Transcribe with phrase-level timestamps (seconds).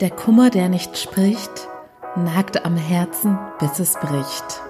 [0.00, 1.68] Der Kummer, der nicht spricht,
[2.16, 4.62] nagt am Herzen, bis es bricht.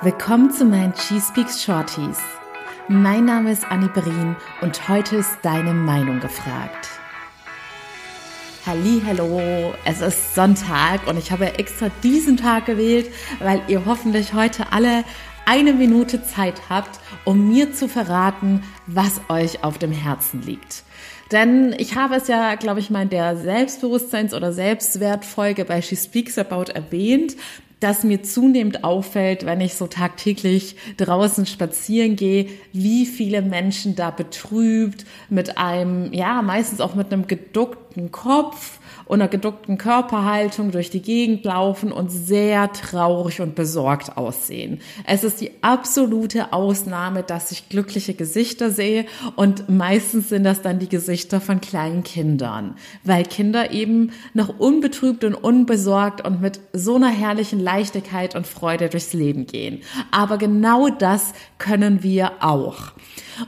[0.00, 2.18] Willkommen zu meinen Cheese Speaks Shorties.
[2.88, 6.88] Mein Name ist Annie Berin und heute ist deine Meinung gefragt.
[8.64, 14.72] Hallo, es ist Sonntag und ich habe extra diesen Tag gewählt, weil ihr hoffentlich heute
[14.72, 15.04] alle
[15.44, 20.82] eine Minute Zeit habt, um mir zu verraten, was euch auf dem Herzen liegt.
[21.32, 25.96] Denn ich habe es ja, glaube ich, mal in der Selbstbewusstseins- oder Selbstwertfolge bei She
[25.96, 27.36] Speaks About erwähnt,
[27.82, 34.10] dass mir zunehmend auffällt, wenn ich so tagtäglich draußen spazieren gehe, wie viele Menschen da
[34.10, 40.90] betrübt mit einem, ja, meistens auch mit einem geduckten Kopf und einer geduckten Körperhaltung durch
[40.90, 44.80] die Gegend laufen und sehr traurig und besorgt aussehen.
[45.04, 49.04] Es ist die absolute Ausnahme, dass ich glückliche Gesichter sehe
[49.36, 55.24] und meistens sind das dann die Gesichter von kleinen Kindern, weil Kinder eben noch unbetrübt
[55.24, 59.82] und unbesorgt und mit so einer herrlichen Leichtigkeit und Freude durchs Leben gehen.
[60.10, 62.92] Aber genau das können wir auch.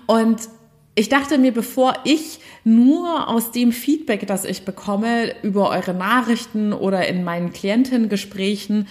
[0.06, 0.48] Und
[0.94, 6.72] ich dachte mir, bevor ich nur aus dem Feedback, das ich bekomme über eure Nachrichten
[6.72, 8.86] oder in meinen Klientengesprächen,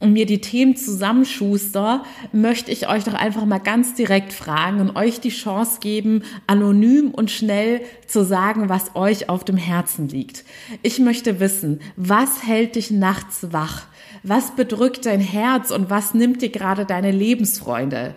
[0.00, 5.20] mir die Themen zusammenschuster, möchte ich euch doch einfach mal ganz direkt fragen und euch
[5.20, 10.44] die Chance geben, anonym und schnell zu sagen, was euch auf dem Herzen liegt.
[10.82, 13.86] Ich möchte wissen, was hält dich nachts wach?
[14.22, 18.14] Was bedrückt dein Herz und was nimmt dir gerade deine Lebensfreunde?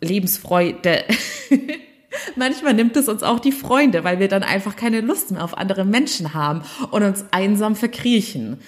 [0.00, 1.04] Lebensfreude.
[2.36, 5.56] Manchmal nimmt es uns auch die Freunde, weil wir dann einfach keine Lust mehr auf
[5.56, 8.58] andere Menschen haben und uns einsam verkriechen.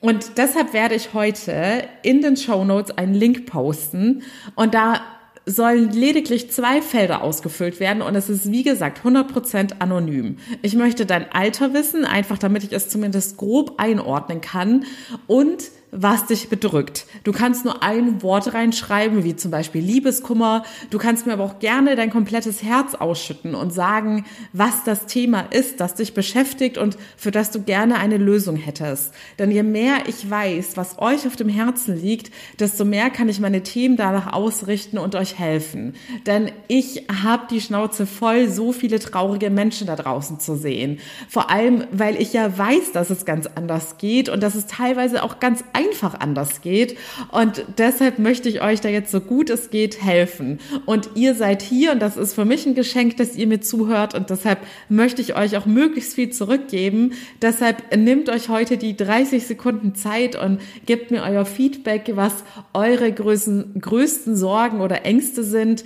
[0.00, 4.22] Und deshalb werde ich heute in den Show Notes einen Link posten.
[4.54, 5.02] Und da
[5.46, 8.02] sollen lediglich zwei Felder ausgefüllt werden.
[8.02, 10.38] Und es ist wie gesagt 100% anonym.
[10.62, 14.84] Ich möchte dein Alter wissen, einfach damit ich es zumindest grob einordnen kann.
[15.26, 17.06] Und was dich bedrückt.
[17.24, 20.62] Du kannst nur ein Wort reinschreiben, wie zum Beispiel Liebeskummer.
[20.90, 25.40] Du kannst mir aber auch gerne dein komplettes Herz ausschütten und sagen, was das Thema
[25.50, 29.12] ist, das dich beschäftigt und für das du gerne eine Lösung hättest.
[29.38, 33.40] Denn je mehr ich weiß, was euch auf dem Herzen liegt, desto mehr kann ich
[33.40, 35.94] meine Themen danach ausrichten und euch helfen.
[36.26, 41.00] Denn ich habe die Schnauze voll, so viele traurige Menschen da draußen zu sehen.
[41.28, 45.22] Vor allem, weil ich ja weiß, dass es ganz anders geht und dass es teilweise
[45.22, 46.96] auch ganz einfach anders geht.
[47.30, 50.58] Und deshalb möchte ich euch da jetzt so gut es geht helfen.
[50.86, 54.14] Und ihr seid hier und das ist für mich ein Geschenk, dass ihr mir zuhört.
[54.14, 57.12] Und deshalb möchte ich euch auch möglichst viel zurückgeben.
[57.42, 63.10] Deshalb nehmt euch heute die 30 Sekunden Zeit und gebt mir euer Feedback, was eure
[63.10, 65.84] größten, größten Sorgen oder Ängste sind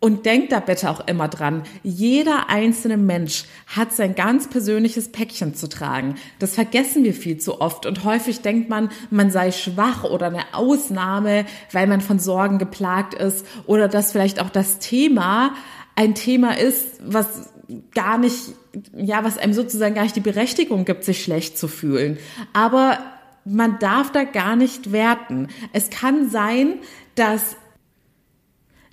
[0.00, 5.54] und denkt da bitte auch immer dran, jeder einzelne Mensch hat sein ganz persönliches Päckchen
[5.54, 6.14] zu tragen.
[6.38, 10.44] Das vergessen wir viel zu oft und häufig denkt man, man sei schwach oder eine
[10.52, 15.54] Ausnahme, weil man von Sorgen geplagt ist oder dass vielleicht auch das Thema
[15.96, 17.50] ein Thema ist, was
[17.92, 18.54] gar nicht,
[18.96, 22.18] ja, was einem sozusagen gar nicht die Berechtigung gibt, sich schlecht zu fühlen.
[22.52, 22.98] Aber
[23.44, 25.48] man darf da gar nicht werten.
[25.72, 26.74] Es kann sein,
[27.14, 27.56] dass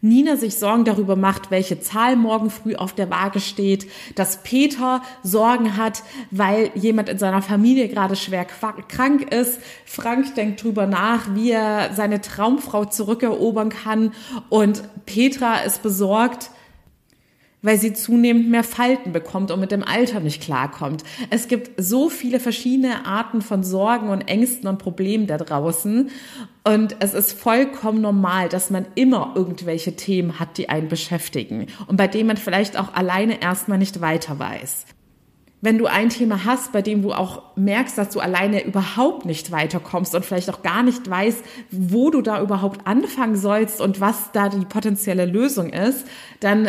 [0.05, 5.01] Nina sich Sorgen darüber macht, welche Zahl morgen früh auf der Waage steht, dass Peter
[5.23, 9.59] Sorgen hat, weil jemand in seiner Familie gerade schwer krank ist.
[9.83, 14.13] Frank denkt drüber nach, wie er seine Traumfrau zurückerobern kann
[14.49, 16.51] und Petra ist besorgt,
[17.61, 21.03] weil sie zunehmend mehr Falten bekommt und mit dem Alter nicht klarkommt.
[21.29, 26.09] Es gibt so viele verschiedene Arten von Sorgen und Ängsten und Problemen da draußen.
[26.63, 31.97] Und es ist vollkommen normal, dass man immer irgendwelche Themen hat, die einen beschäftigen und
[31.97, 34.85] bei denen man vielleicht auch alleine erstmal nicht weiter weiß.
[35.61, 39.51] Wenn du ein Thema hast, bei dem du auch merkst, dass du alleine überhaupt nicht
[39.51, 44.31] weiterkommst und vielleicht auch gar nicht weißt, wo du da überhaupt anfangen sollst und was
[44.31, 46.05] da die potenzielle Lösung ist,
[46.39, 46.67] dann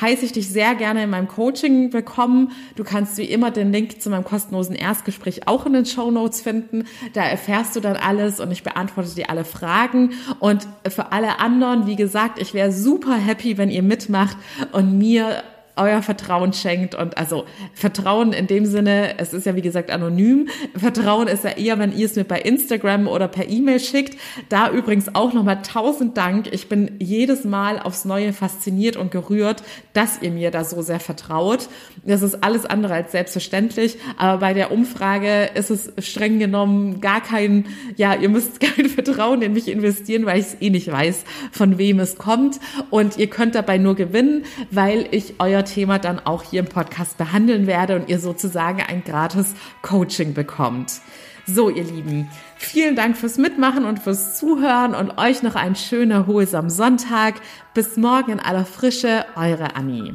[0.00, 2.52] heiße ich dich sehr gerne in meinem Coaching willkommen.
[2.76, 6.40] Du kannst wie immer den Link zu meinem kostenlosen Erstgespräch auch in den Show Notes
[6.40, 6.84] finden.
[7.12, 10.12] Da erfährst du dann alles und ich beantworte dir alle Fragen.
[10.38, 14.36] Und für alle anderen, wie gesagt, ich wäre super happy, wenn ihr mitmacht
[14.72, 15.42] und mir
[15.76, 20.48] euer Vertrauen schenkt und also Vertrauen in dem Sinne, es ist ja wie gesagt anonym.
[20.76, 24.18] Vertrauen ist ja eher, wenn ihr es mir bei Instagram oder per E-Mail schickt.
[24.48, 26.52] Da übrigens auch nochmal tausend Dank.
[26.52, 29.62] Ich bin jedes Mal aufs Neue fasziniert und gerührt,
[29.94, 31.68] dass ihr mir da so sehr vertraut.
[32.04, 33.96] Das ist alles andere als selbstverständlich.
[34.18, 37.66] Aber bei der Umfrage ist es streng genommen gar kein,
[37.96, 41.78] ja, ihr müsst kein Vertrauen in mich investieren, weil ich es eh nicht weiß, von
[41.78, 42.60] wem es kommt.
[42.90, 46.66] Und ihr könnt dabei nur gewinnen, weil ich euer euer Thema dann auch hier im
[46.66, 51.00] Podcast behandeln werde und ihr sozusagen ein gratis Coaching bekommt.
[51.46, 56.12] So, ihr Lieben, vielen Dank fürs Mitmachen und fürs Zuhören und euch noch einen schönen,
[56.12, 57.34] erholsamen Sonntag.
[57.74, 60.14] Bis morgen in aller Frische, eure Annie.